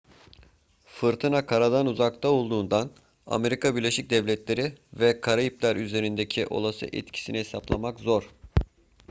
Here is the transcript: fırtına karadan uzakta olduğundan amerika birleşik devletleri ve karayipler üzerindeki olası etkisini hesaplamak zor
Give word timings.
fırtına 0.85 1.45
karadan 1.45 1.85
uzakta 1.85 2.29
olduğundan 2.29 2.89
amerika 3.25 3.75
birleşik 3.75 4.09
devletleri 4.09 4.73
ve 4.93 5.21
karayipler 5.21 5.75
üzerindeki 5.75 6.47
olası 6.47 6.85
etkisini 6.85 7.37
hesaplamak 7.39 7.99
zor 7.99 8.29